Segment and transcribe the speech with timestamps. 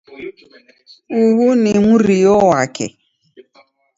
[1.21, 2.87] Uhu ni mrio wake.